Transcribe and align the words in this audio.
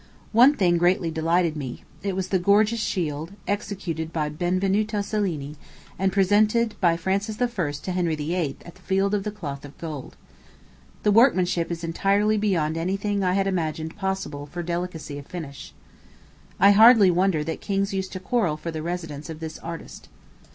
One 0.31 0.55
thing 0.55 0.79
greatly 0.79 1.11
delighted 1.11 1.55
me 1.55 1.83
it 2.01 2.15
was 2.15 2.29
the 2.29 2.39
gorgeous 2.39 2.79
shield, 2.79 3.33
executed 3.47 4.11
by 4.11 4.29
Benvenuto 4.29 5.03
Cellini, 5.03 5.57
and 5.99 6.11
presented 6.11 6.73
by 6.81 6.97
Francis 6.97 7.39
I. 7.39 7.45
to 7.71 7.91
Henry 7.91 8.15
VIII. 8.15 8.57
at 8.65 8.73
the 8.73 8.81
Field 8.81 9.13
of 9.13 9.21
the 9.23 9.29
Cloth 9.29 9.63
of 9.63 9.77
Gold. 9.77 10.15
The 11.03 11.11
workmanship 11.11 11.69
is 11.69 11.83
entirely 11.83 12.35
beyond 12.39 12.77
anything 12.77 13.23
I 13.23 13.33
had 13.33 13.45
imagined 13.45 13.95
possible 13.95 14.47
for 14.47 14.63
delicacy 14.63 15.19
of 15.19 15.27
finish. 15.27 15.71
I 16.59 16.71
hardly 16.71 17.11
wonder 17.11 17.43
that 17.43 17.61
kings 17.61 17.93
used 17.93 18.11
to 18.13 18.19
quarrel 18.19 18.57
for 18.57 18.71
the 18.71 18.81
residence 18.81 19.29
of 19.29 19.39
this 19.39 19.59
artist. 19.59 20.09